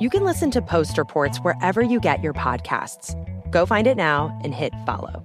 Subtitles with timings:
[0.00, 3.14] You can listen to Post Reports wherever you get your podcasts.
[3.50, 5.22] Go find it now and hit follow.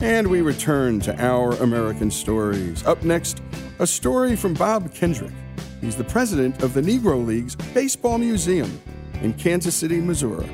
[0.00, 2.82] And we return to our American stories.
[2.86, 3.42] Up next,
[3.78, 5.34] a story from Bob Kendrick.
[5.82, 8.80] He's the president of the Negro League's Baseball Museum
[9.20, 10.48] in Kansas City, Missouri.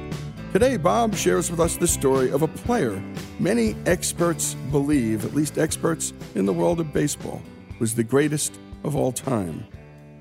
[0.51, 3.03] Today, Bob shares with us the story of a player
[3.39, 7.43] many experts believe, at least experts in the world of baseball,
[7.81, 9.67] was the greatest of all time.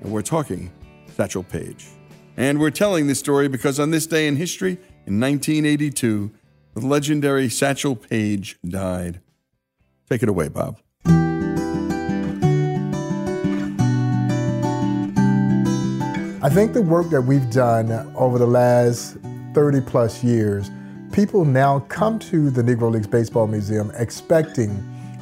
[0.02, 0.70] And we're talking
[1.16, 1.86] Satchel Paige.
[2.36, 4.72] And we're telling this story because on this day in history,
[5.06, 6.30] in 1982,
[6.74, 9.22] the legendary Satchel Paige died.
[10.10, 10.78] Take it away, Bob.
[16.40, 19.16] I think the work that we've done over the last
[19.58, 20.70] 30 plus years,
[21.10, 24.70] people now come to the Negro Leagues Baseball Museum expecting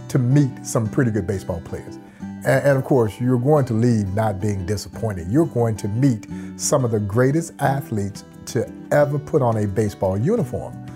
[0.09, 1.95] to meet some pretty good baseball players.
[2.21, 5.29] And, and, of course, you're going to leave not being disappointed.
[5.29, 6.27] You're going to meet
[6.59, 10.87] some of the greatest athletes to ever put on a baseball uniform.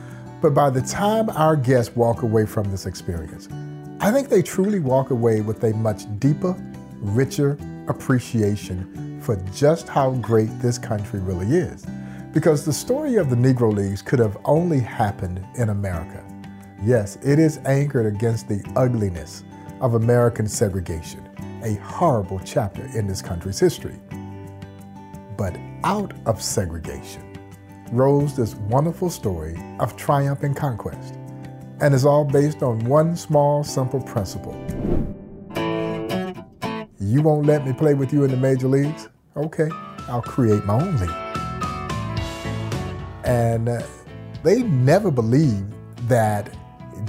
[0.43, 3.49] But by the time our guests walk away from this experience,
[4.01, 6.55] I think they truly walk away with a much deeper,
[7.01, 7.57] richer
[7.89, 11.87] appreciation for just how great this country really is.
[12.33, 16.25] Because the story of the Negro Leagues could have only happened in America.
[16.81, 19.43] Yes, it is anchored against the ugliness
[19.81, 21.29] of American segregation,
[21.65, 23.99] a horrible chapter in this country's history.
[25.37, 27.37] But out of segregation
[27.91, 31.17] rose this wonderful story of triumph and conquest,
[31.81, 34.55] and is all based on one small, simple principle.
[37.01, 39.09] You won't let me play with you in the major leagues?
[39.37, 39.69] Okay,
[40.09, 41.40] I'll create my own league.
[43.31, 43.83] And uh,
[44.43, 45.73] they never believed
[46.09, 46.53] that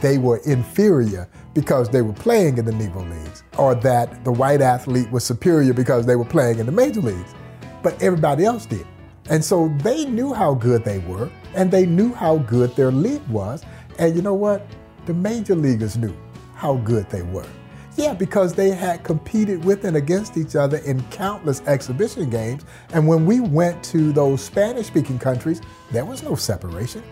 [0.01, 4.61] they were inferior because they were playing in the Negro Leagues, or that the white
[4.61, 7.33] athlete was superior because they were playing in the major leagues.
[7.81, 8.85] But everybody else did.
[9.31, 13.27] And so they knew how good they were, and they knew how good their league
[13.27, 13.63] was.
[13.97, 14.63] And you know what?
[15.07, 16.15] The major leaguers knew
[16.53, 17.49] how good they were.
[18.01, 22.65] Yeah, because they had competed with and against each other in countless exhibition games.
[22.93, 25.61] And when we went to those Spanish speaking countries,
[25.91, 27.03] there was no separation.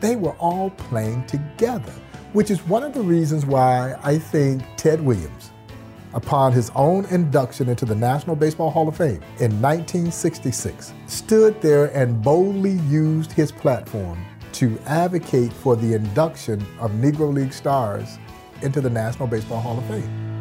[0.00, 1.94] They were all playing together
[2.34, 5.52] which is one of the reasons why I think Ted Williams,
[6.14, 11.96] upon his own induction into the National Baseball Hall of Fame in 1966, stood there
[11.96, 18.18] and boldly used his platform to advocate for the induction of Negro League stars
[18.62, 20.33] into the National Baseball Hall of Fame.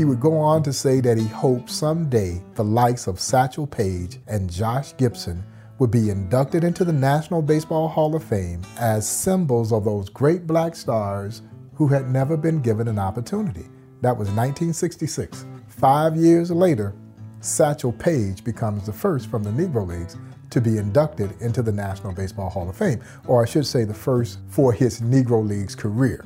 [0.00, 4.18] He would go on to say that he hoped someday the likes of Satchel Paige
[4.26, 5.44] and Josh Gibson
[5.78, 10.46] would be inducted into the National Baseball Hall of Fame as symbols of those great
[10.46, 11.42] black stars
[11.74, 13.66] who had never been given an opportunity.
[14.00, 15.44] That was 1966.
[15.68, 16.94] Five years later,
[17.40, 20.16] Satchel Paige becomes the first from the Negro Leagues
[20.48, 23.92] to be inducted into the National Baseball Hall of Fame, or I should say, the
[23.92, 26.24] first for his Negro Leagues career.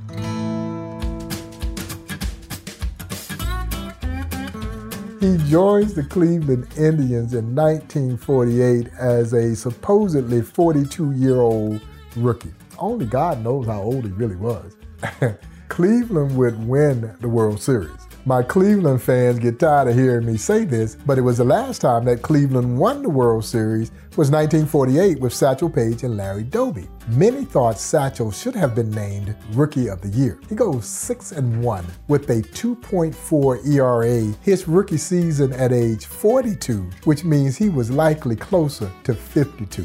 [5.24, 11.80] He joins the Cleveland Indians in 1948 as a supposedly 42 year old
[12.14, 12.52] rookie.
[12.78, 14.76] Only God knows how old he really was.
[15.68, 17.96] Cleveland would win the World Series.
[18.26, 21.80] My Cleveland fans get tired of hearing me say this, but it was the last
[21.80, 26.88] time that Cleveland won the World Series was 1948 with Satchel Paige and Larry Doby.
[27.08, 30.38] Many thought Satchel should have been named Rookie of the Year.
[30.48, 36.88] He goes 6 and 1 with a 2.4 ERA his rookie season at age 42,
[37.04, 39.84] which means he was likely closer to 52.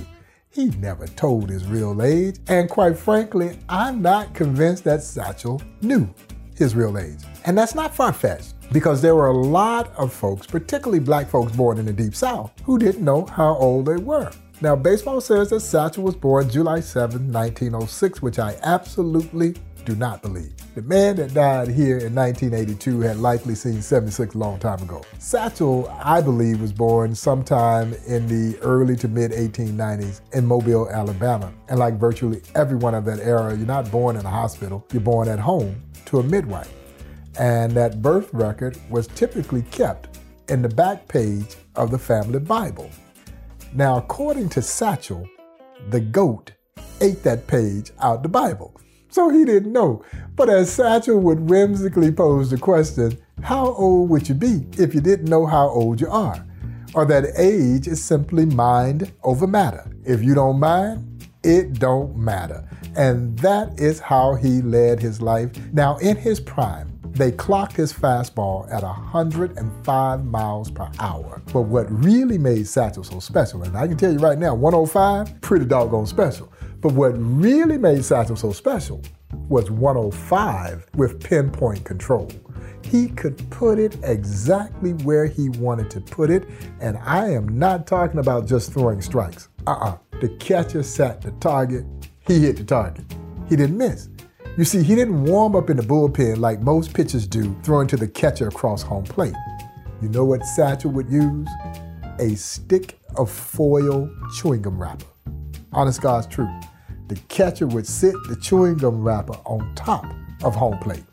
[0.51, 6.07] He never told his real age, and quite frankly, I'm not convinced that Satchel knew
[6.55, 7.21] his real age.
[7.45, 11.56] And that's not far fetched because there were a lot of folks, particularly black folks
[11.56, 14.31] born in the Deep South, who didn't know how old they were.
[14.62, 19.56] Now, baseball says that Satchel was born July 7, 1906, which I absolutely
[19.86, 20.54] do not believe.
[20.75, 25.01] The man that died here in 1982 had likely seen 76 a long time ago.
[25.18, 31.51] Satchel, I believe, was born sometime in the early to mid 1890s in Mobile, Alabama.
[31.69, 35.27] And like virtually everyone of that era, you're not born in a hospital, you're born
[35.27, 36.74] at home to a midwife.
[37.37, 42.89] And that birth record was typically kept in the back page of the family Bible.
[43.73, 45.27] Now, according to Satchel,
[45.89, 46.53] the goat
[47.01, 48.79] ate that page out the Bible.
[49.09, 50.03] So he didn't know.
[50.35, 55.01] But as Satchel would whimsically pose the question, how old would you be if you
[55.01, 56.45] didn't know how old you are?
[56.93, 59.89] Or that age is simply mind over matter.
[60.03, 62.67] If you don't mind, it don't matter.
[62.95, 65.51] And that is how he led his life.
[65.71, 71.41] Now, in his prime, they clocked his fastball at 105 miles per hour.
[71.51, 75.41] But what really made Satchel so special, and I can tell you right now, 105,
[75.41, 76.51] pretty doggone special.
[76.81, 79.01] But what really made Satchel so special
[79.50, 82.29] was 105 with pinpoint control.
[82.83, 86.47] He could put it exactly where he wanted to put it,
[86.79, 89.50] and I am not talking about just throwing strikes.
[89.67, 91.85] Uh uh The catcher sat the target,
[92.27, 93.06] he hit the target.
[93.47, 94.09] He didn't miss.
[94.57, 97.97] You see, he didn't warm up in the bullpen like most pitchers do, throwing to
[97.97, 99.35] the catcher across home plate.
[100.01, 101.47] You know what Satchel would use?
[102.19, 105.05] A stick of foil chewing gum wrapper.
[105.71, 106.49] Honest God's truth.
[107.07, 110.05] The catcher would sit the chewing gum wrapper on top
[110.43, 111.03] of home plate.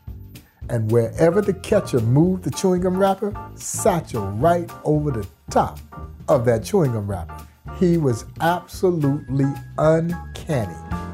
[0.68, 5.78] And wherever the catcher moved the chewing gum wrapper, Satchel right over the top
[6.28, 7.46] of that chewing gum wrapper.
[7.78, 11.05] He was absolutely uncanny.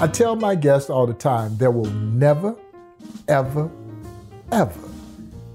[0.00, 2.56] I tell my guests all the time there will never,
[3.28, 3.70] ever,
[4.50, 4.88] ever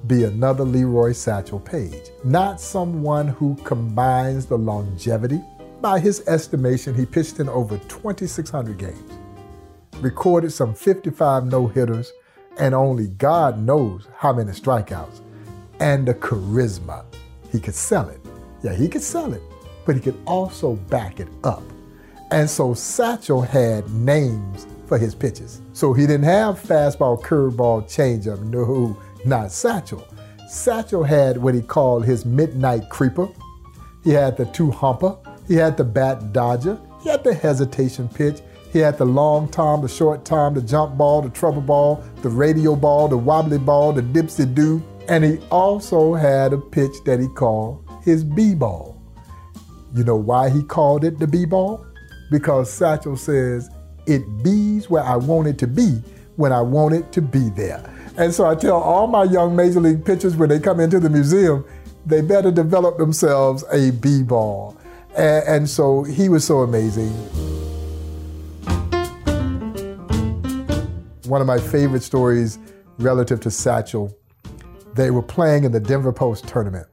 [0.05, 2.11] be another Leroy Satchel Paige.
[2.23, 5.41] Not someone who combines the longevity.
[5.81, 9.13] By his estimation, he pitched in over 2,600 games,
[9.95, 12.11] recorded some 55 no hitters,
[12.59, 15.21] and only God knows how many strikeouts,
[15.79, 17.03] and the charisma.
[17.51, 18.21] He could sell it.
[18.61, 19.41] Yeah, he could sell it,
[19.87, 21.63] but he could also back it up.
[22.31, 25.61] And so Satchel had names for his pitches.
[25.73, 28.41] So he didn't have fastball, curveball, changeup.
[28.41, 30.05] No, not Satchel.
[30.47, 33.27] Satchel had what he called his midnight creeper.
[34.03, 35.17] He had the two humper.
[35.47, 36.79] He had the bat dodger.
[37.01, 38.41] He had the hesitation pitch.
[38.71, 42.29] He had the long tom, the short tom, the jump ball, the trouble ball, the
[42.29, 44.83] radio ball, the wobbly ball, the dipsy do.
[45.07, 49.01] And he also had a pitch that he called his B ball.
[49.95, 51.84] You know why he called it the B ball?
[52.29, 53.69] Because Satchel says,
[54.07, 56.01] it bees where I want it to be
[56.35, 57.83] when I want it to be there.
[58.17, 61.09] And so I tell all my young major league pitchers when they come into the
[61.09, 61.65] museum,
[62.05, 64.77] they better develop themselves a B ball.
[65.17, 67.11] And, and so he was so amazing.
[71.25, 72.59] One of my favorite stories
[72.99, 74.15] relative to Satchel,
[74.93, 76.87] they were playing in the Denver Post tournament.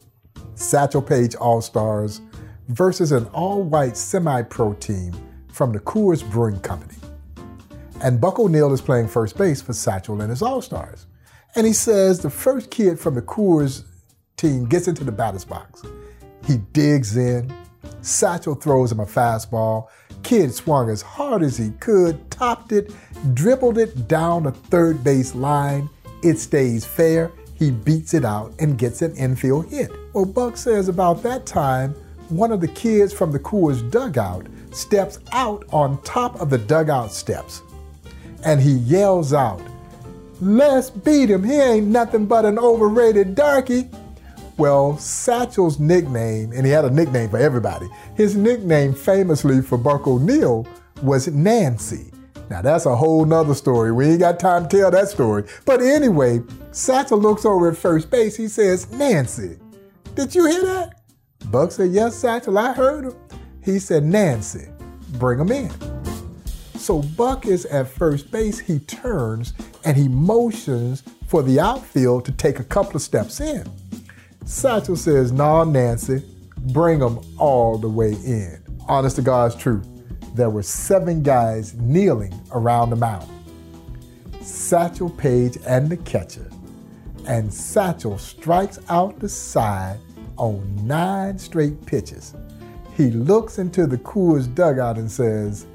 [0.54, 2.20] Satchel Paige All Stars
[2.72, 5.12] versus an all white semi pro team
[5.52, 6.94] from the Coors Brewing Company.
[8.02, 11.06] And Buck O'Neil is playing first base for Satchel and his All Stars.
[11.54, 13.84] And he says the first kid from the Coors
[14.36, 15.82] team gets into the batter's box.
[16.46, 17.54] He digs in.
[18.00, 19.88] Satchel throws him a fastball.
[20.22, 22.92] Kid swung as hard as he could, topped it,
[23.34, 25.88] dribbled it down the third base line.
[26.22, 27.30] It stays fair.
[27.54, 29.90] He beats it out and gets an infield hit.
[30.14, 31.94] Well, Buck says about that time,
[32.36, 37.12] one of the kids from the Coors dugout steps out on top of the dugout
[37.12, 37.62] steps
[38.44, 39.60] and he yells out,
[40.40, 41.44] Let's beat him.
[41.44, 43.88] He ain't nothing but an overrated darky.
[44.58, 50.06] Well, Satchel's nickname, and he had a nickname for everybody, his nickname famously for Buck
[50.06, 50.66] O'Neil
[51.00, 52.12] was Nancy.
[52.50, 53.92] Now that's a whole nother story.
[53.92, 55.44] We ain't got time to tell that story.
[55.64, 58.36] But anyway, Satchel looks over at first base.
[58.36, 59.58] He says, Nancy,
[60.16, 61.01] did you hear that?
[61.52, 63.14] Buck said, Yes, Satchel, I heard him.
[63.62, 64.68] He said, Nancy,
[65.18, 65.70] bring him in.
[66.76, 68.58] So Buck is at first base.
[68.58, 69.52] He turns
[69.84, 73.70] and he motions for the outfield to take a couple of steps in.
[74.46, 76.24] Satchel says, Nah, Nancy,
[76.72, 78.58] bring them all the way in.
[78.88, 79.86] Honest to God's truth,
[80.34, 83.28] there were seven guys kneeling around the mound.
[84.40, 86.50] Satchel Paige and the catcher.
[87.26, 89.98] And Satchel strikes out the side
[90.36, 92.34] on nine straight pitches.
[92.96, 95.66] He looks into the Coors dugout and says,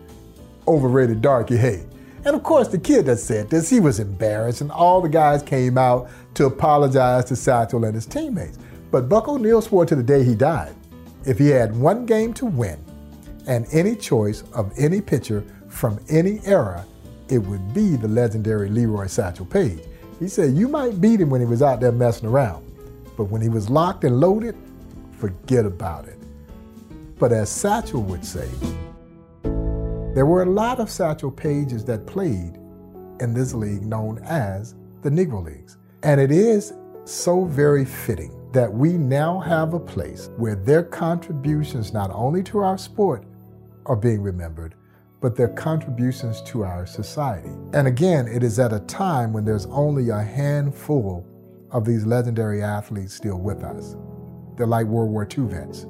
[0.68, 1.86] overrated Darky hey.
[2.26, 5.42] And of course, the kid that said this, he was embarrassed, and all the guys
[5.42, 8.60] came out to apologize to Satchel and his teammates.
[8.92, 10.76] But Buck O'Neil swore to the day he died
[11.28, 12.80] if he had one game to win
[13.48, 16.86] and any choice of any pitcher from any era,
[17.30, 19.82] it would be the legendary Leroy Satchel Paige.
[20.20, 22.66] He said you might beat him when he was out there messing around,
[23.18, 24.56] but when he was locked and loaded,
[25.18, 26.20] forget about it.
[27.20, 28.48] But as Satchel would say,
[29.44, 32.60] there were a lot of Satchel Paiges that played
[33.20, 35.78] in this league known as the Negro Leagues.
[36.04, 36.74] And it is
[37.06, 42.60] so very fitting that we now have a place where their contributions, not only to
[42.60, 43.24] our sport,
[43.88, 44.76] are being remembered,
[45.22, 47.50] but their contributions to our society.
[47.74, 51.26] And again, it is at a time when there's only a handful
[51.72, 53.96] of these legendary athletes still with us.
[54.56, 55.86] They're like World War II vets.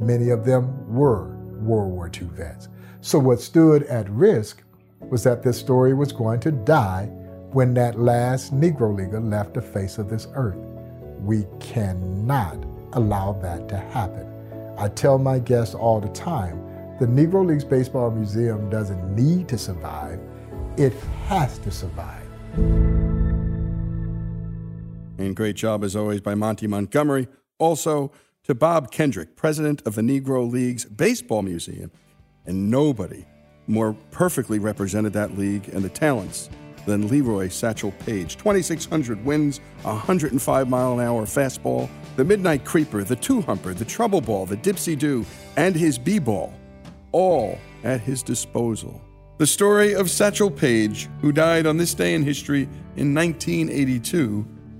[0.00, 2.68] Many of them were World War II vets.
[3.00, 4.62] So, what stood at risk
[5.00, 7.06] was that this story was going to die
[7.52, 10.56] when that last Negro Leaguer left the face of this earth.
[11.20, 14.26] We cannot allow that to happen.
[14.78, 16.60] I tell my guests all the time
[17.00, 20.20] the Negro Leagues Baseball Museum doesn't need to survive,
[20.76, 20.92] it
[21.26, 22.93] has to survive.
[25.18, 27.28] And great job, as always, by Monty Montgomery.
[27.58, 28.10] Also,
[28.44, 31.90] to Bob Kendrick, president of the Negro Leagues Baseball Museum
[32.46, 33.24] and nobody
[33.66, 36.50] more perfectly represented that league and the talents
[36.84, 38.36] than Leroy Satchel Paige.
[38.36, 44.20] 2,600 wins, 105 mile an hour fastball, the midnight creeper, the two humper, the trouble
[44.20, 45.24] ball, the dipsy do,
[45.56, 46.52] and his b ball,
[47.12, 49.00] all at his disposal.
[49.38, 54.46] The story of Satchel Paige, who died on this day in history in 1982,